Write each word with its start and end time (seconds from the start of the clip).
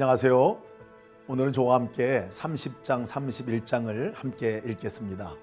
안녕하세요. 0.00 0.62
오늘은 1.26 1.52
저와 1.52 1.74
함께 1.74 2.28
30장, 2.30 3.04
31장을 3.04 4.14
함께 4.14 4.62
읽겠습니다. 4.64 5.34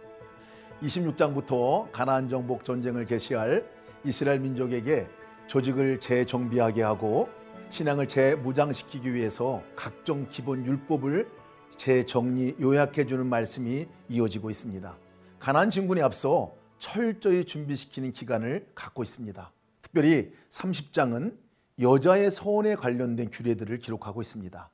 26장부터 0.82 1.92
가나안 1.92 2.30
정복 2.30 2.64
전쟁을 2.64 3.06
개시할 3.06 3.70
이스라엘 4.06 4.40
민족에게 4.40 5.10
조직을 5.48 6.00
재정비하게 6.00 6.84
하고 6.84 7.28
신앙을 7.70 8.08
재무장시키기 8.08 9.14
위해서 9.14 9.62
각종 9.76 10.26
기본 10.30 10.66
율법을 10.66 11.30
재정리 11.76 12.56
요약해 12.62 13.06
주는 13.06 13.28
말씀이 13.28 13.88
이어지고 14.08 14.50
있습니다. 14.52 14.98
가나안 15.38 15.70
진군에 15.70 16.02
앞서 16.02 16.54
철저히 16.80 17.44
준비시키는 17.44 18.14
기간을 18.14 18.70
갖고 18.74 19.04
있습니다. 19.04 19.52
특별히 19.82 20.32
30장은 20.50 21.45
여자의 21.80 22.32
서원에 22.32 22.76
관련된 22.76 23.30
규례들을 23.30 23.80
기록하고 23.80 24.22
있습니다. 24.22 24.72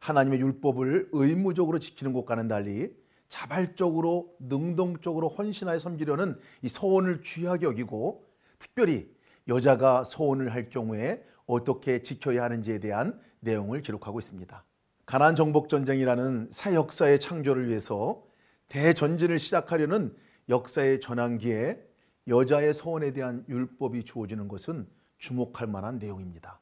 하나님의 0.00 0.40
율법을 0.40 1.10
의무적으로 1.12 1.78
지키는 1.78 2.12
것과는 2.12 2.48
달리 2.48 2.94
자발적으로 3.28 4.34
능동적으로 4.40 5.28
헌신하여 5.28 5.78
섬기려는 5.78 6.38
이 6.62 6.68
서원을 6.68 7.20
귀하게 7.20 7.66
여기고 7.66 8.24
특별히 8.58 9.08
여자가 9.48 10.04
서원을 10.04 10.52
할 10.52 10.68
경우에 10.68 11.24
어떻게 11.46 12.02
지켜야 12.02 12.44
하는지에 12.44 12.78
대한 12.78 13.20
내용을 13.40 13.80
기록하고 13.80 14.18
있습니다. 14.18 14.64
가난 15.06 15.36
정복 15.36 15.68
전쟁이라는 15.68 16.48
새 16.50 16.74
역사의 16.74 17.20
창조를 17.20 17.68
위해서 17.68 18.24
대전진을 18.68 19.38
시작하려는 19.38 20.14
역사의 20.48 21.00
전환기에 21.00 21.80
여자의 22.26 22.74
서원에 22.74 23.12
대한 23.12 23.44
율법이 23.48 24.04
주어지는 24.04 24.48
것은 24.48 24.88
주목할 25.18 25.66
만한 25.66 25.98
내용입니다. 25.98 26.60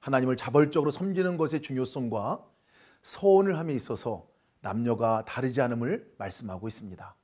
하나님을 0.00 0.36
자발적으로 0.36 0.90
섬기는 0.90 1.36
것의 1.36 1.62
중요성과 1.62 2.44
서원을 3.02 3.58
함에 3.58 3.74
있어서 3.74 4.26
남녀가 4.60 5.24
다르지 5.24 5.60
않음을 5.60 6.14
말씀하고 6.18 6.68
있습니다. 6.68 7.16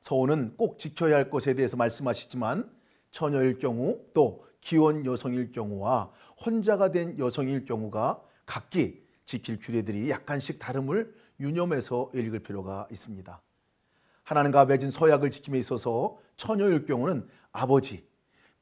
서원은 0.00 0.56
꼭 0.56 0.78
지켜야 0.78 1.16
할 1.16 1.30
것에 1.30 1.54
대해서 1.54 1.76
말씀하시지만 1.76 2.70
처녀일 3.10 3.58
경우 3.58 4.00
또 4.12 4.44
기혼 4.60 5.06
여성일 5.06 5.52
경우와 5.52 6.10
혼자가 6.44 6.90
된 6.90 7.18
여성일 7.18 7.64
경우가 7.64 8.22
각기 8.44 9.02
지킬 9.24 9.58
규례들이 9.58 10.10
약간씩 10.10 10.58
다름을 10.58 11.14
유념해서 11.40 12.10
읽을 12.14 12.40
필요가 12.40 12.86
있습니다. 12.90 13.40
하나님과 14.24 14.64
맺은 14.66 14.90
서약을 14.90 15.30
지킴에 15.30 15.58
있어서 15.58 16.16
처녀일 16.36 16.84
경우는 16.84 17.28
아버지, 17.52 18.06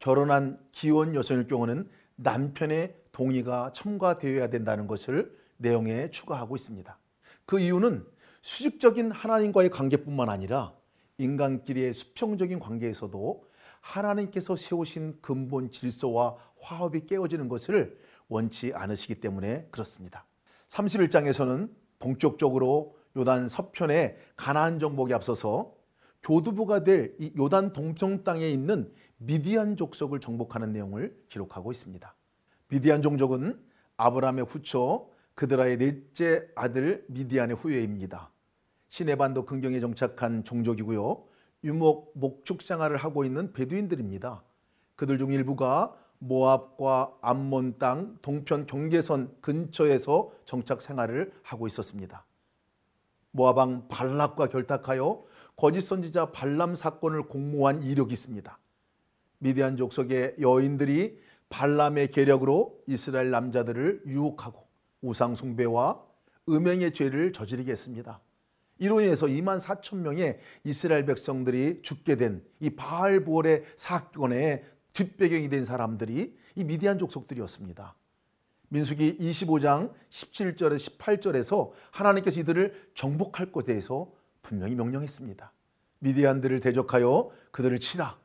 결혼한 0.02 0.58
기혼 0.72 1.14
여성일 1.14 1.46
경우는 1.46 1.88
남편의 2.16 2.96
동의가 3.12 3.70
첨가되어야 3.72 4.48
된다는 4.50 4.88
것을 4.88 5.32
내용에 5.58 6.10
추가하고 6.10 6.56
있습니다. 6.56 6.98
그 7.46 7.60
이유는 7.60 8.04
수직적인 8.40 9.12
하나님과의 9.12 9.70
관계뿐만 9.70 10.28
아니라 10.28 10.74
인간끼리의 11.18 11.94
수평적인 11.94 12.58
관계에서도 12.58 13.44
하나님께서 13.80 14.56
세우신 14.56 15.20
근본 15.20 15.70
질서와 15.70 16.34
화합이 16.60 17.06
깨어지는 17.06 17.48
것을 17.48 17.96
원치 18.26 18.72
않으시기 18.74 19.20
때문에 19.20 19.68
그렇습니다. 19.70 20.26
31장에서는 20.68 21.70
본격적으로 22.00 22.96
요단 23.16 23.48
서편의 23.48 24.16
가나안 24.34 24.80
정복에 24.80 25.14
앞서서 25.14 25.74
교두부가 26.22 26.84
될 26.84 27.16
이 27.18 27.32
요단 27.36 27.72
동평 27.72 28.24
땅에 28.24 28.48
있는 28.48 28.92
미디안 29.18 29.76
족속을 29.76 30.20
정복하는 30.20 30.72
내용을 30.72 31.16
기록하고 31.28 31.70
있습니다. 31.72 32.14
미디안 32.68 33.02
종족은 33.02 33.60
아브라함의 33.96 34.46
후처 34.48 35.08
그드라의 35.34 35.78
넷째 35.78 36.48
아들 36.54 37.04
미디안의 37.08 37.56
후예입니다. 37.56 38.30
시내반도 38.88 39.44
근경에 39.44 39.80
정착한 39.80 40.44
종족이고요. 40.44 41.24
유목 41.64 42.12
목축 42.14 42.62
생활을 42.62 42.96
하고 42.96 43.24
있는 43.24 43.52
베두인들입니다. 43.52 44.42
그들 44.96 45.18
중 45.18 45.32
일부가 45.32 45.94
모압과 46.18 47.16
암몬 47.20 47.78
땅 47.78 48.16
동편 48.22 48.66
경계선 48.66 49.36
근처에서 49.40 50.30
정착 50.44 50.82
생활을 50.82 51.32
하고 51.42 51.66
있었습니다. 51.66 52.24
모압왕 53.32 53.88
발락과 53.88 54.48
결탁하여 54.48 55.24
거짓 55.56 55.82
선지자 55.82 56.32
발람 56.32 56.74
사건을 56.74 57.24
공모한 57.24 57.82
이력이 57.82 58.12
있습니다. 58.12 58.58
미디안 59.38 59.76
족속의 59.76 60.36
여인들이 60.40 61.18
발람의 61.48 62.08
계력으로 62.08 62.80
이스라엘 62.86 63.30
남자들을 63.30 64.02
유혹하고 64.06 64.66
우상 65.02 65.34
숭배와 65.34 66.02
음행의 66.48 66.94
죄를 66.94 67.32
저지르게 67.32 67.72
했습니다. 67.72 68.20
이로 68.78 69.00
인해서 69.00 69.26
2만 69.26 69.60
4천 69.60 69.98
명의 69.98 70.38
이스라엘 70.64 71.04
백성들이 71.06 71.82
죽게 71.82 72.16
된 72.16 72.42
이 72.60 72.70
바알 72.70 73.24
부월의 73.24 73.64
사건의 73.76 74.64
뒷배경이 74.94 75.48
된 75.48 75.64
사람들이 75.64 76.36
이 76.54 76.64
미디안 76.64 76.98
족속들이었습니다. 76.98 77.94
민수기 78.68 79.18
25장 79.18 79.92
17절에서 80.10 80.98
18절에서 80.98 81.72
하나님께서 81.90 82.40
이들을 82.40 82.90
정복할 82.94 83.52
것에 83.52 83.66
대해서 83.66 84.10
분명히 84.42 84.74
명령했습니다. 84.74 85.52
미디안들을 86.00 86.60
대적하여 86.60 87.30
그들을 87.50 87.78
치라. 87.80 88.18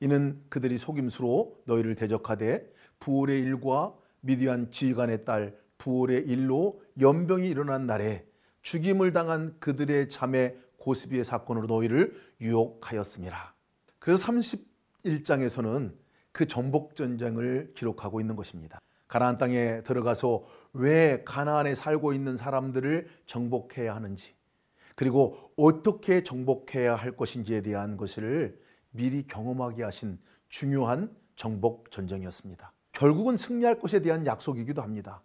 이는 0.00 0.42
그들이 0.48 0.78
속임수로 0.78 1.62
너희를 1.64 1.94
대적하되 1.94 2.68
부올의 2.98 3.40
일과 3.40 3.94
미디안 4.20 4.70
지휘관의 4.70 5.24
딸 5.24 5.56
부올의 5.78 6.26
일로 6.26 6.82
연병이 7.00 7.48
일어난 7.48 7.86
날에 7.86 8.26
죽임을 8.62 9.12
당한 9.12 9.56
그들의 9.58 10.08
자매 10.08 10.54
고스비의 10.78 11.24
사건으로 11.24 11.66
너희를 11.66 12.16
유혹하였습니다. 12.40 13.54
그래서 13.98 14.26
31장에서는 14.26 15.92
그 16.32 16.46
정복 16.46 16.96
전쟁을 16.96 17.72
기록하고 17.74 18.20
있는 18.20 18.34
것입니다. 18.36 18.80
가나안 19.06 19.36
땅에 19.36 19.82
들어가서 19.82 20.44
왜 20.72 21.22
가나안에 21.24 21.74
살고 21.74 22.12
있는 22.12 22.36
사람들을 22.36 23.08
정복해야 23.26 23.94
하는지 23.94 24.34
그리고 25.02 25.52
어떻게 25.56 26.22
정복해야 26.22 26.94
할 26.94 27.16
것인지에 27.16 27.62
대한 27.62 27.96
것을 27.96 28.56
미리 28.92 29.26
경험하게 29.26 29.82
하신 29.82 30.20
중요한 30.48 31.12
정복 31.34 31.90
전쟁이었습니다. 31.90 32.72
결국은 32.92 33.36
승리할 33.36 33.80
것에 33.80 33.98
대한 33.98 34.24
약속이기도 34.24 34.80
합니다. 34.80 35.20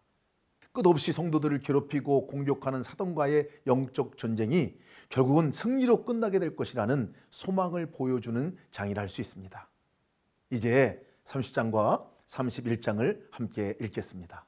끝없이 0.72 1.14
성도들을 1.14 1.60
괴롭히고 1.60 2.26
공격하는 2.26 2.82
사돈과의 2.82 3.50
영적 3.68 4.18
전쟁이 4.18 4.80
결국은 5.10 5.52
승리로 5.52 6.06
끝나게 6.06 6.40
될 6.40 6.56
것이라는 6.56 7.14
소망을 7.30 7.92
보여주는 7.92 8.58
장이라 8.72 9.04
할 9.04 9.10
수 9.10 9.22
있습니다. 9.22 9.70
이제 10.50 11.06
30장과 11.26 12.04
31장을 12.28 13.28
함께 13.30 13.78
읽겠습니다. 13.80 14.44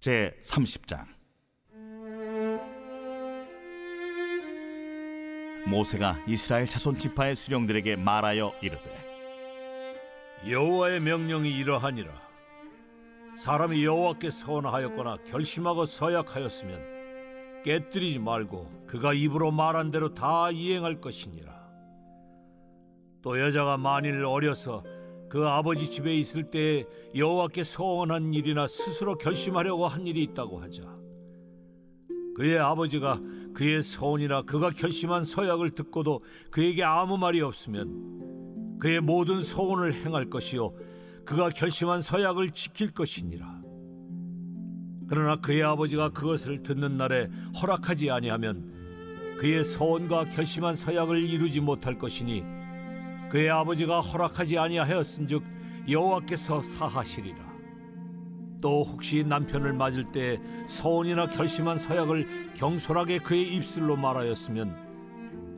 제 0.00 0.36
30장 0.42 1.19
모세가 5.66 6.24
이스라엘 6.26 6.66
자손 6.66 6.96
지파의 6.96 7.36
수령들에게 7.36 7.96
말하여 7.96 8.52
이르되 8.62 9.10
여호와의 10.48 11.00
명령이 11.00 11.54
이러하니라. 11.58 12.10
사람이 13.36 13.84
여호와께 13.84 14.30
서원하였거나 14.30 15.18
결심하고 15.26 15.84
서약하였으면 15.86 17.62
깨뜨리지 17.62 18.18
말고 18.18 18.86
그가 18.86 19.12
입으로 19.12 19.50
말한 19.50 19.90
대로 19.90 20.14
다 20.14 20.50
이행할 20.50 21.00
것이니라. 21.00 21.60
또 23.22 23.38
여자가 23.38 23.76
만일 23.76 24.24
어려서 24.24 24.82
그 25.28 25.46
아버지 25.46 25.90
집에 25.90 26.16
있을 26.16 26.50
때 26.50 26.86
여호와께 27.14 27.62
서원한 27.62 28.32
일이나 28.32 28.66
스스로 28.66 29.16
결심하려고 29.16 29.86
한 29.86 30.06
일이 30.06 30.22
있다고 30.22 30.60
하자. 30.60 30.82
그의 32.34 32.58
아버지가 32.58 33.20
그의 33.54 33.82
서원이나 33.82 34.42
그가 34.42 34.70
결심한 34.70 35.24
서약을 35.24 35.70
듣고도 35.70 36.22
그에게 36.50 36.84
아무 36.84 37.18
말이 37.18 37.40
없으면 37.40 38.78
그의 38.78 39.00
모든 39.00 39.42
서원을 39.42 39.94
행할 39.94 40.30
것이요 40.30 40.74
그가 41.24 41.50
결심한 41.50 42.02
서약을 42.02 42.50
지킬 42.50 42.92
것이니라. 42.92 43.60
그러나 45.08 45.36
그의 45.36 45.62
아버지가 45.62 46.10
그것을 46.10 46.62
듣는 46.62 46.96
날에 46.96 47.28
허락하지 47.60 48.10
아니하면 48.10 49.36
그의 49.40 49.64
서원과 49.64 50.28
결심한 50.28 50.76
서약을 50.76 51.28
이루지 51.28 51.60
못할 51.60 51.98
것이니 51.98 52.44
그의 53.30 53.50
아버지가 53.50 54.00
허락하지 54.00 54.58
아니하였은즉 54.58 55.42
여호와께서 55.88 56.62
사하시리라 56.62 57.49
또 58.60 58.82
혹시 58.82 59.24
남편을 59.24 59.72
맞을 59.72 60.04
때 60.12 60.40
서원이나 60.66 61.28
결심한 61.28 61.78
서약을 61.78 62.54
경솔하게 62.54 63.18
그의 63.20 63.54
입술로 63.54 63.96
말하였으면 63.96 64.90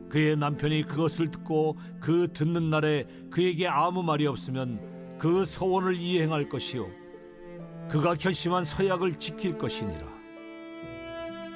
그의 0.09 0.37
남편이 0.37 0.83
그것을 0.83 1.31
듣고 1.31 1.77
그 1.99 2.31
듣는 2.33 2.69
날에 2.69 3.05
그에게 3.31 3.67
아무 3.67 4.03
말이 4.03 4.27
없으면 4.27 5.17
그 5.17 5.45
서원을 5.45 5.95
이행할 5.95 6.49
것이요 6.49 6.87
그가 7.89 8.15
결심한 8.15 8.65
서약을 8.65 9.19
지킬 9.19 9.57
것이니라. 9.57 10.13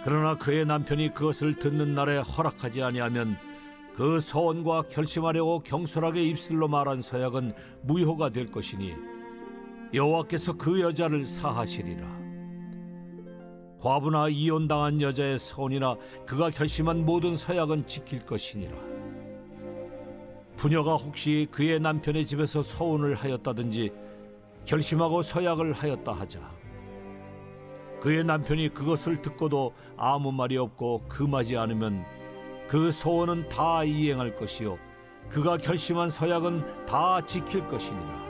그러나 0.03 0.35
그의 0.35 0.65
남편이 0.65 1.13
그것을 1.13 1.55
듣는 1.55 1.95
날에 1.95 2.17
허락하지 2.17 2.81
아니하면 2.83 3.37
그 3.95 4.19
서원과 4.19 4.83
결심하려고 4.83 5.59
경솔하게 5.59 6.23
입술로 6.23 6.67
말한 6.67 7.01
서약은 7.01 7.53
무효가 7.81 8.29
될 8.29 8.45
것이니 8.45 9.16
여호와께서 9.93 10.53
그 10.53 10.81
여자를 10.81 11.25
사하시리라. 11.25 12.17
과부나 13.79 14.27
이혼당한 14.29 15.01
여자의 15.01 15.37
서원이나 15.39 15.95
그가 16.25 16.49
결심한 16.49 17.05
모든 17.05 17.35
서약은 17.35 17.87
지킬 17.87 18.21
것이니라. 18.21 18.75
부녀가 20.55 20.95
혹시 20.95 21.47
그의 21.51 21.79
남편의 21.79 22.25
집에서 22.25 22.63
서원을 22.63 23.13
하였다든지 23.13 23.91
결심하고 24.65 25.21
서약을 25.21 25.73
하였다 25.73 26.11
하자. 26.11 26.57
그의 28.01 28.23
남편이 28.23 28.69
그것을 28.69 29.21
듣고도 29.21 29.73
아무 29.95 30.31
말이 30.31 30.57
없고 30.57 31.05
금하지 31.07 31.57
않으면 31.57 32.03
그 32.67 32.91
소원은 32.91 33.49
다 33.49 33.83
이행할 33.83 34.35
것이요 34.35 34.77
그가 35.29 35.57
결심한 35.57 36.09
서약은 36.09 36.85
다 36.85 37.25
지킬 37.25 37.67
것이니라. 37.67 38.26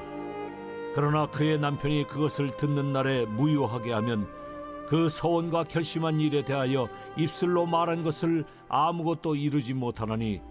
그러나 0.98 1.28
그의 1.28 1.60
남편이 1.60 2.08
그것을 2.08 2.58
듣는 2.58 2.92
날에 2.92 3.28
무효하게 3.28 3.94
하면 3.94 4.28
그 4.90 5.10
서원과 5.10 5.66
결심한 5.66 6.20
일에 6.20 6.42
대하여 6.42 6.90
입술로 7.16 7.68
말한 7.68 8.02
것을 8.02 8.46
아무것도 8.68 9.36
이루지 9.36 9.76
못하나니 9.76 10.42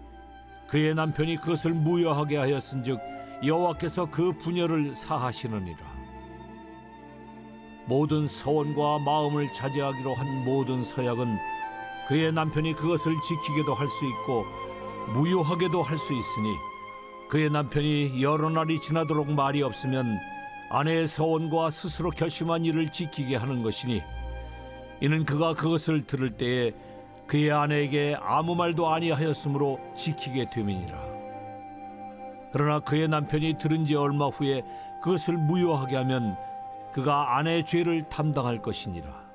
그의 0.69 0.95
남편이 0.95 1.41
그것을 1.41 1.73
무효하게 1.73 2.37
하였은즉 2.37 2.97
여호와께서 3.43 4.09
그 4.09 4.31
부녀를 4.37 4.95
사하시느니라. 4.95 5.79
모든 7.85 8.25
서원과 8.29 8.99
마음을 8.99 9.51
자제하기로 9.51 10.13
한 10.13 10.45
모든 10.45 10.81
서약은 10.81 11.27
그의 12.07 12.31
남편이 12.31 12.71
그것을 12.75 13.13
지키게도 13.19 13.73
할 13.73 13.89
수 13.89 14.05
있고 14.05 14.45
무효하게도 15.13 15.83
할 15.83 15.97
수 15.97 16.13
있으니 16.13 16.55
그의 17.27 17.49
남편이 17.49 18.21
여러 18.21 18.49
날이 18.49 18.79
지나도록 18.79 19.29
말이 19.29 19.61
없으면 19.61 20.36
아내의 20.69 21.07
서원과 21.07 21.69
스스로 21.71 22.09
결심한 22.09 22.65
일을 22.65 22.91
지키게 22.91 23.35
하는 23.35 23.63
것이니 23.63 24.01
이는 24.99 25.25
그가 25.25 25.53
그것을 25.53 26.05
들을 26.05 26.31
때에 26.31 26.73
그의 27.27 27.51
아내에게 27.51 28.17
아무 28.19 28.55
말도 28.55 28.89
아니하였으므로 28.89 29.79
지키게 29.95 30.49
됨이니라. 30.49 30.97
그러나 32.51 32.79
그의 32.79 33.07
남편이 33.07 33.57
들은 33.57 33.85
지 33.85 33.95
얼마 33.95 34.27
후에 34.27 34.63
그것을 35.03 35.35
무효하게 35.35 35.97
하면 35.97 36.37
그가 36.93 37.37
아내의 37.37 37.65
죄를 37.65 38.09
담당할 38.09 38.61
것이니라. 38.61 39.27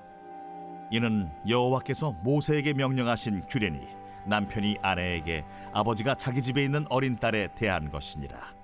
이는 0.91 1.31
여호와께서 1.49 2.13
모세에게 2.23 2.73
명령하신 2.73 3.43
규례니 3.49 3.81
남편이 4.27 4.79
아내에게 4.83 5.45
아버지가 5.73 6.15
자기 6.17 6.43
집에 6.43 6.65
있는 6.65 6.87
어린 6.89 7.17
딸에 7.17 7.49
대한 7.55 7.91
것이니라. 7.91 8.62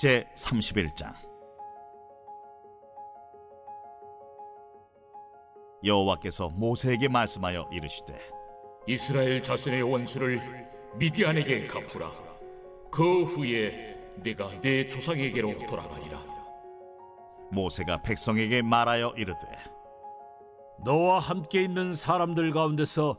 제 0.00 0.26
31장 0.34 1.12
여호와께서 5.84 6.48
모세에게 6.48 7.08
말씀하여 7.08 7.68
이르시되 7.70 8.18
이스라엘 8.86 9.42
자손의 9.42 9.82
원수를 9.82 10.40
미디안에게 10.94 11.66
갚으라. 11.66 12.10
그 12.90 13.24
후에 13.24 13.94
내가 14.16 14.48
내 14.62 14.86
조상에게로 14.86 15.66
돌아가리라. 15.66 16.18
모세가 17.50 18.00
백성에게 18.00 18.62
말하여 18.62 19.12
이르되 19.18 19.46
너와 20.82 21.18
함께 21.18 21.60
있는 21.60 21.92
사람들 21.92 22.54
가운데서 22.54 23.18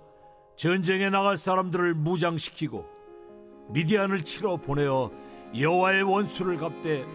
전쟁에 0.55 1.11
나갈 1.11 1.37
사람들을 1.37 1.93
무장시키고 1.93 2.83
미디안을 3.69 4.23
치러 4.23 4.57
보내어 4.57 5.11
여호와의 5.57 6.03
원수를 6.03 6.57
갚되 6.57 7.05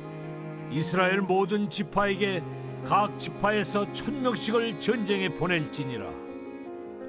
이스라엘 0.70 1.22
모든 1.22 1.70
지파에게 1.70 2.42
각 2.84 3.18
지파에서 3.18 3.90
천 3.92 4.22
명씩을 4.22 4.78
전쟁에 4.78 5.30
보낼지니라. 5.30 6.06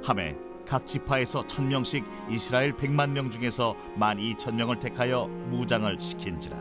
함에 0.04 0.38
각 0.66 0.88
지파에서 0.88 1.46
천 1.48 1.68
명씩 1.68 2.06
이스라엘 2.30 2.76
백만 2.76 3.14
명 3.14 3.30
중에서 3.30 3.76
만 3.96 4.20
이천 4.20 4.56
명을 4.56 4.80
택하여 4.80 5.26
무장을 5.50 6.00
시킨지라. 6.00 6.58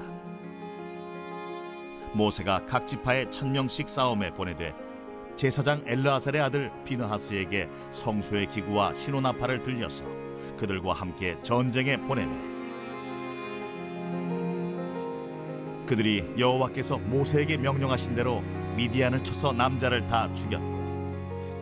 모세가 2.14 2.66
각 2.66 2.86
지파에 2.86 3.30
천 3.30 3.52
명씩 3.52 3.88
싸움에 3.88 4.32
보내되 4.32 4.74
제사장 5.36 5.82
엘르아살의 5.86 6.40
아들 6.40 6.72
비느하스에게 6.84 7.68
성소의 7.90 8.46
기구와 8.46 8.94
신호나팔을 8.94 9.62
들려서 9.62 10.04
그들과 10.56 10.94
함께 10.94 11.36
전쟁에 11.42 11.98
보내매 11.98 12.55
그들이 15.86 16.34
여호와께서 16.36 16.98
모세에게 16.98 17.56
명령하신 17.58 18.14
대로 18.14 18.42
미디안을 18.76 19.22
쳐서 19.22 19.52
남자를 19.52 20.06
다 20.08 20.32
죽였고 20.34 20.76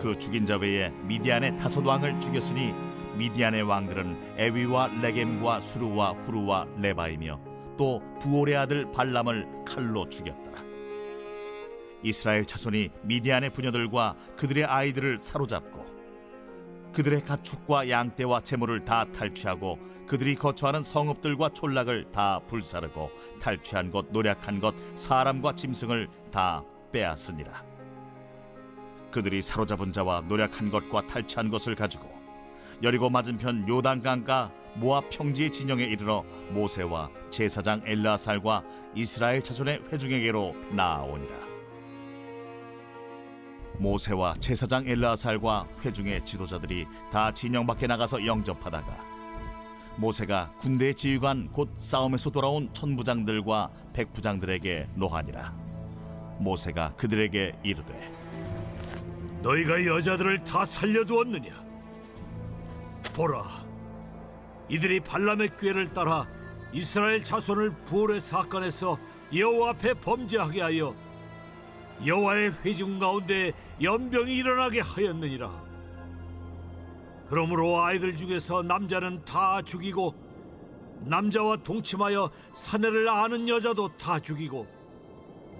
그 0.00 0.18
죽인 0.18 0.46
자 0.46 0.56
외에 0.56 0.90
미디안의 1.04 1.58
다섯 1.58 1.86
왕을 1.86 2.20
죽였으니 2.20 2.74
미디안의 3.16 3.62
왕들은 3.62 4.34
에위와 4.38 4.88
레겜과 5.02 5.60
수루와 5.60 6.12
후루와 6.12 6.66
레바이며 6.78 7.40
또 7.76 8.02
부올의 8.20 8.56
아들 8.56 8.90
발람을 8.92 9.64
칼로 9.66 10.08
죽였더라. 10.08 10.62
이스라엘 12.02 12.44
자손이 12.44 12.90
미디안의 13.02 13.50
부녀들과 13.50 14.16
그들의 14.36 14.64
아이들을 14.64 15.18
사로잡고 15.20 15.84
그들의 16.92 17.24
가축과 17.24 17.88
양떼와 17.88 18.42
재물을 18.42 18.84
다 18.84 19.06
탈취하고 19.12 19.78
그들이 20.06 20.34
거처하는 20.34 20.82
성읍들과 20.82 21.50
촌락을 21.50 22.12
다 22.12 22.40
불사르고 22.46 23.10
탈취한 23.40 23.90
것 23.90 24.06
노략한 24.10 24.60
것 24.60 24.74
사람과 24.94 25.56
짐승을 25.56 26.08
다 26.30 26.62
빼앗으니라. 26.92 27.64
그들이 29.10 29.42
사로잡은 29.42 29.92
자와 29.92 30.22
노략한 30.22 30.70
것과 30.70 31.06
탈취한 31.06 31.50
것을 31.50 31.74
가지고 31.74 32.12
여리고 32.82 33.08
맞은편 33.08 33.68
요단강가 33.68 34.50
모압 34.74 35.08
평지의 35.10 35.52
진영에 35.52 35.84
이르러 35.84 36.24
모세와 36.50 37.08
제사장 37.30 37.82
엘라살과 37.86 38.64
이스라엘 38.94 39.42
자손의 39.42 39.84
회중에게로 39.92 40.54
나아오니라. 40.72 41.44
모세와 43.78 44.34
제사장 44.40 44.86
엘라살과 44.86 45.68
회중의 45.84 46.24
지도자들이 46.24 46.86
다 47.10 47.32
진영 47.32 47.66
밖에 47.66 47.86
나가서 47.86 48.24
영접하다가 48.26 49.13
모세가 49.96 50.52
군대의 50.58 50.94
지휘관 50.94 51.50
곧 51.52 51.70
싸움에서 51.80 52.30
돌아온 52.30 52.68
천부장들과 52.72 53.70
백부장들에게 53.92 54.88
노하니라. 54.94 55.54
모세가 56.38 56.94
그들에게 56.96 57.52
이르되 57.62 58.12
너희가 59.42 59.84
여자들을 59.84 60.42
다 60.44 60.64
살려두었느냐? 60.64 61.62
보라, 63.14 63.44
이들이 64.68 64.98
발람의 65.00 65.56
꾀를 65.60 65.92
따라 65.92 66.26
이스라엘 66.72 67.22
자손을 67.22 67.70
부올의 67.84 68.18
사건에서 68.20 68.98
여호와 69.32 69.70
앞에 69.70 69.94
범죄하게 69.94 70.60
하여 70.60 70.94
여호와의 72.04 72.54
회중 72.64 72.98
가운데 72.98 73.52
연병이 73.80 74.34
일어나게 74.34 74.80
하였느니라. 74.80 75.63
그러므로 77.28 77.82
아이들 77.82 78.16
중에서 78.16 78.62
남자는 78.62 79.24
다 79.24 79.62
죽이고 79.62 80.14
남자와 81.06 81.56
동침하여 81.58 82.30
사내를 82.54 83.08
아는 83.08 83.48
여자도 83.48 83.96
다 83.96 84.18
죽이고 84.18 84.66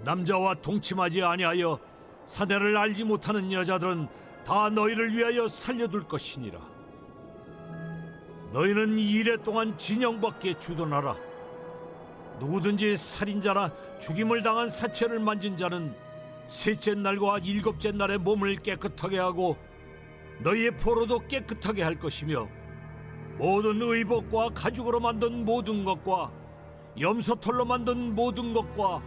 남자와 0.03 0.55
동침하지 0.55 1.23
아니하여 1.23 1.79
사내를 2.25 2.77
알지 2.77 3.03
못하는 3.03 3.51
여자들은 3.51 4.07
다 4.45 4.69
너희를 4.69 5.15
위하여 5.15 5.47
살려둘 5.47 6.01
것이니라. 6.01 6.59
너희는 8.53 8.99
이래 8.99 9.37
동안 9.37 9.75
진영 9.77 10.21
밖에 10.21 10.57
주둔하라. 10.57 11.15
누구든지 12.39 12.97
살인자나 12.97 13.71
죽임을 13.99 14.43
당한 14.43 14.69
사체를 14.69 15.19
만진 15.19 15.57
자는 15.57 15.95
셋째 16.47 16.93
날과 16.93 17.39
일곱째 17.39 17.91
날에 17.91 18.17
몸을 18.17 18.57
깨끗하게 18.57 19.17
하고 19.17 19.57
너희의 20.39 20.71
포로도 20.77 21.27
깨끗하게 21.27 21.83
할 21.83 21.95
것이며 21.95 22.47
모든 23.37 23.81
의복과 23.81 24.49
가죽으로 24.49 24.99
만든 24.99 25.45
모든 25.45 25.83
것과 25.83 26.31
염소털로 26.99 27.65
만든 27.65 28.15
모든 28.15 28.53
것과 28.53 29.01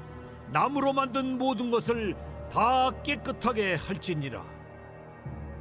나무로 0.53 0.93
만든 0.93 1.39
모든 1.39 1.71
것을 1.71 2.15
다 2.51 2.91
깨끗하게 3.03 3.75
할지니라. 3.75 4.45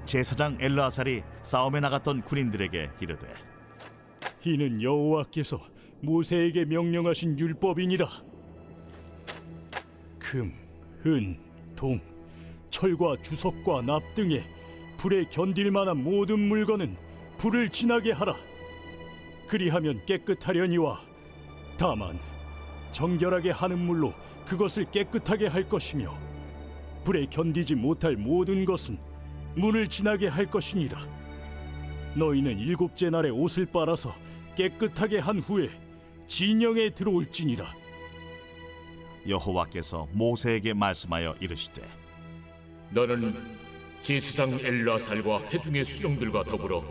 제사장 0.06 0.58
엘라살이 0.60 1.24
싸움에 1.42 1.80
나갔던 1.82 2.22
군인들에게 2.22 2.92
이르되 3.02 3.28
이는 4.46 4.82
여호와께서 4.82 5.60
모세에게 6.02 6.66
명령하신 6.66 7.38
율법이니라. 7.38 8.08
금, 10.20 10.54
은, 11.06 11.40
동, 11.76 12.00
철과 12.70 13.16
주석과 13.22 13.82
납 13.82 14.02
등의 14.16 14.44
불에 14.98 15.26
견딜 15.26 15.72
만한 15.72 16.04
모든 16.04 16.40
물건은 16.40 16.98
불을 17.38 17.70
지나게 17.70 18.12
하라. 18.12 18.36
그리하면 19.48 20.04
깨끗하려니와 20.06 21.02
다만 21.78 22.20
정결하게 22.92 23.52
하는 23.52 23.78
물로 23.80 24.14
그것을 24.46 24.90
깨끗하게 24.90 25.48
할 25.48 25.70
것이며 25.70 26.18
불에 27.04 27.28
견디지 27.28 27.76
못할 27.76 28.16
모든 28.16 28.66
것은 28.66 28.98
문을 29.56 29.88
지나게 29.88 30.28
할 30.28 30.48
것이니라. 30.48 31.00
너희는 32.16 32.58
일곱째 32.60 33.10
날에 33.10 33.30
옷을 33.30 33.66
빨아서 33.68 34.16
깨끗하게 34.56 35.20
한 35.20 35.40
후에 35.40 35.70
진영에 36.28 36.90
들어올지니라. 36.92 37.72
여호와께서 39.28 40.08
모세에게 40.14 40.74
말씀하여 40.74 41.36
이르시되 41.40 41.88
너는 42.92 43.36
제사장 44.02 44.60
엘라살과 44.62 45.50
회중의 45.50 45.86
수령들과 45.86 46.44
더불어 46.44 46.84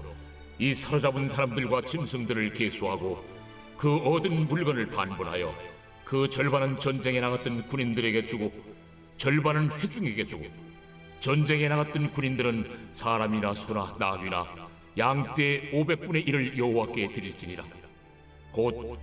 이 0.59 0.75
사로잡은 0.75 1.29
사람들과 1.29 1.83
짐승들을 1.83 2.53
계수하고 2.53 3.25
그 3.77 3.97
얻은 3.99 4.49
물건을 4.49 4.87
반분하여 4.87 5.55
그 6.05 6.29
절반은 6.29 6.79
전쟁에 6.79 7.21
나갔던 7.21 7.69
군인들에게 7.69 8.27
주고 8.27 8.53
절반은 9.17 9.71
회중에게 9.71 10.25
주고 10.25 10.45
전쟁에 11.21 11.69
나갔던 11.69 12.13
군인들은 12.13 12.91
사람이나 12.93 13.55
소나 13.55 13.97
나귀나 13.99 14.47
양떼 14.99 15.73
500분의 15.73 16.27
1을 16.27 16.57
여호와께 16.57 17.13
드릴지니라. 17.13 17.65
곧 18.53 18.99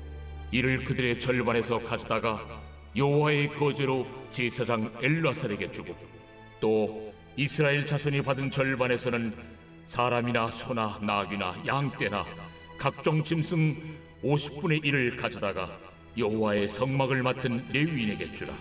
이를 0.52 0.84
그들의 0.84 1.20
절반에서 1.20 1.80
가져다가 1.80 2.62
여호와의 2.96 3.50
거제로 3.50 4.08
제사장 4.32 4.92
엘라살에게 5.02 5.72
주고 5.72 5.96
또 6.60 7.13
이스라엘 7.36 7.84
자손이 7.84 8.22
받은 8.22 8.52
절반에서는 8.52 9.34
사람이나 9.88 10.52
소나 10.52 11.00
나귀나 11.02 11.56
양떼나 11.66 12.24
각종 12.78 13.24
짐승 13.24 13.76
50분의 14.24 14.84
1을 14.84 15.20
가져다가 15.20 15.68
여호와의 16.16 16.70
성막을 16.70 17.24
맡은 17.24 17.66
레위인에게 17.72 18.32
주라. 18.34 18.54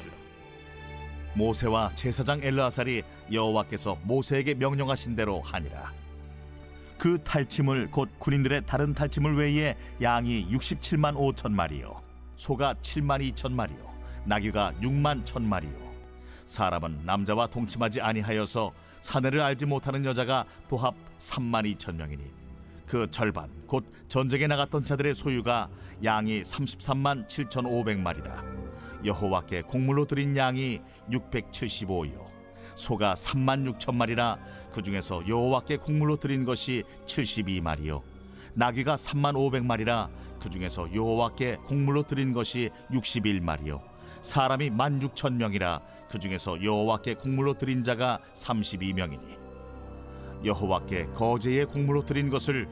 모세와 1.35 1.95
제사장 1.95 2.41
엘르아살이 2.43 3.03
여호와께서 3.31 3.99
모세에게 4.05 4.55
명령하신 4.55 5.17
대로 5.17 5.43
하니라. 5.43 5.93
그 6.97 7.23
탈침을 7.23 7.91
곧 7.91 8.09
군인들의 8.19 8.63
다른 8.67 8.95
탈침을 8.95 9.37
외에 9.37 9.77
양이 10.01 10.47
67만 10.51 11.15
5천 11.15 11.53
마리요, 11.53 12.01
소가 12.37 12.75
7만 12.81 13.21
2천 13.33 13.53
마리요, 13.53 13.93
나귀가 14.25 14.73
6만 14.81 15.25
1천 15.25 15.43
마리요. 15.43 15.92
사람은 16.47 17.03
남자와 17.05 17.49
동침하지 17.49 18.01
아니하여서 18.01 18.73
사내를 19.01 19.41
알지 19.41 19.67
못하는 19.67 20.05
여자가 20.05 20.45
도합 20.69 20.95
3만 21.19 21.77
2천 21.77 21.97
명이니 21.97 22.25
그 22.87 23.11
절반 23.11 23.51
곧 23.67 23.85
전쟁에 24.09 24.47
나갔던 24.47 24.85
자들의 24.85 25.15
소유가 25.15 25.69
양이 26.05 26.43
33만 26.43 27.27
7천 27.27 27.65
5백마리라. 27.65 28.63
여호와께 29.05 29.63
곡물로 29.63 30.07
드린 30.07 30.37
양이 30.37 30.81
675요. 31.11 32.27
소가 32.75 33.15
3만 33.15 33.79
6천 33.79 33.95
마리라. 33.95 34.39
그 34.73 34.83
중에서 34.83 35.27
여호와께 35.27 35.79
곡물로 35.79 36.17
드린 36.17 36.45
것이 36.45 36.85
72마리요. 37.07 38.03
나귀가 38.55 38.97
3만 38.97 39.35
5백마리라. 39.35 40.11
그 40.41 40.51
중에서 40.51 40.93
여호와께 40.95 41.57
곡물로 41.67 42.03
드린 42.03 42.33
것이 42.33 42.71
61마리요 42.91 43.92
사람이 44.23 44.71
1만 44.71 45.03
6천 45.03 45.35
명이라 45.35 45.81
그 46.09 46.19
중에서 46.19 46.63
여호와께 46.63 47.15
곡물로 47.15 47.55
드린 47.55 47.83
자가 47.83 48.21
32명이니 48.35 49.43
여호와께 50.45 51.07
거제의 51.15 51.67
곡물로 51.67 52.07
드린 52.07 52.31
것을 52.31 52.69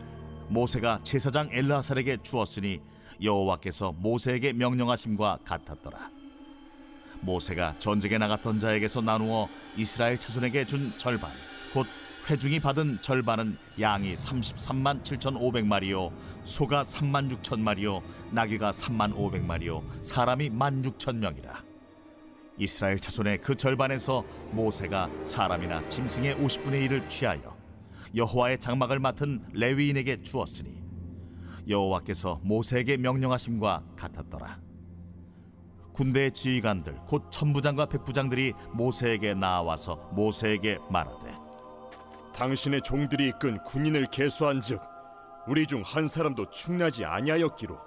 모세가 0.49 1.01
제사장 1.05 1.49
엘라살에게 1.53 2.19
주었으니 2.23 2.81
여호와께서 3.23 3.93
모세에게 3.93 4.53
명령하심과 4.55 5.41
같았더라. 5.45 6.11
모세가 7.21 7.75
전쟁에 7.79 8.19
나갔던 8.19 8.61
자에게서 8.61 9.03
나누어 9.03 9.49
이스라엘 9.77 10.19
자손에게 10.19 10.65
준 10.65 10.93
절반 10.99 11.31
곧 11.73 11.87
회중이 12.29 12.61
받은 12.61 13.03
절반은 13.03 13.57
양이 13.81 14.15
33만 14.15 15.03
7,500마리요 15.03 16.13
소가 16.45 16.85
3만 16.85 17.31
6천 17.37 17.61
마리요 17.61 18.03
나귀가 18.31 18.73
3만 18.73 19.15
500마리요 19.15 19.83
사람이 20.03 20.51
1만 20.51 20.85
6천 20.85 21.17
명이라 21.17 21.65
이스라엘 22.59 23.01
자손의 23.01 23.39
그 23.39 23.57
절반에서 23.57 24.25
모세가 24.53 25.09
사람이나 25.25 25.89
짐승의 25.89 26.37
50분의 26.37 26.89
1을 26.89 27.09
취하여 27.09 27.57
여호와의 28.15 28.59
장막을 28.59 28.99
맡은 28.99 29.43
레위인에게 29.53 30.23
주었으니 30.23 30.81
여호와께서 31.69 32.41
모세에게 32.43 32.97
명령하심과 32.97 33.85
같았더라. 33.97 34.61
군대의 35.93 36.33
지휘관들 36.33 36.95
곧 37.07 37.31
천부장과 37.31 37.87
백부장들이 37.87 38.55
모세에게 38.73 39.35
나와서 39.35 39.97
모세에게 40.13 40.79
말하되 40.91 41.50
당신의 42.41 42.81
종들이 42.81 43.29
이끈 43.29 43.59
군인을 43.65 44.07
계수한즉 44.07 44.81
우리 45.47 45.67
중 45.67 45.83
한 45.83 46.09
사람도 46.09 46.49
충나지 46.49 47.05
아니하였기로 47.05 47.79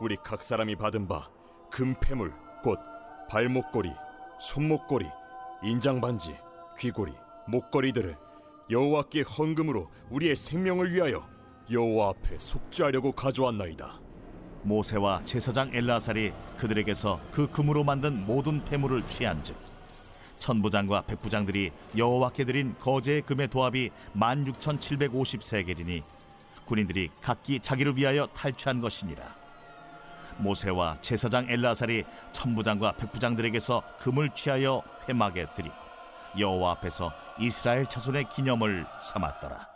우리 0.00 0.16
각 0.22 0.42
사람이 0.42 0.76
받은 0.76 1.08
바 1.08 1.30
금패물 1.70 2.30
곧 2.62 2.78
발목걸이, 3.30 3.90
손목걸이, 4.38 5.06
인장반지, 5.62 6.36
귀고리, 6.78 7.10
목걸이들을 7.48 8.18
여호와께 8.70 9.22
헌금으로 9.22 9.90
우리의 10.10 10.36
생명을 10.36 10.92
위하여 10.92 11.26
여호와 11.70 12.10
앞에 12.10 12.36
속죄하려고 12.38 13.12
가져왔나이다. 13.12 13.98
모세와 14.62 15.22
제사장 15.24 15.70
엘라살이 15.72 16.34
그들에게서 16.58 17.18
그 17.32 17.50
금으로 17.50 17.82
만든 17.82 18.26
모든 18.26 18.62
폐물을 18.66 19.02
취한즉 19.08 19.56
천부장과 20.38 21.02
백부장들이 21.02 21.70
여호와께 21.96 22.44
드린 22.44 22.74
거제의 22.80 23.22
금의 23.22 23.48
도합이 23.48 23.90
16,750세겔이니 24.16 26.02
군인들이 26.66 27.10
각기 27.22 27.60
자기를 27.60 27.96
위하여 27.96 28.26
탈취한 28.26 28.80
것이니라. 28.80 29.34
모세와 30.38 30.98
제사장 31.00 31.46
엘라살이 31.48 32.04
천부장과 32.32 32.92
백부장들에게서 32.92 33.82
금을 34.00 34.30
취하여 34.34 34.82
회막에 35.08 35.46
드리 35.54 35.70
여호와 36.38 36.72
앞에서 36.72 37.12
이스라엘 37.38 37.86
자손의 37.86 38.28
기념을 38.34 38.86
삼았더라 39.02 39.75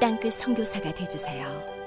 땅끝 0.00 0.32
선교사가 0.32 0.92
되주세요. 0.94 1.79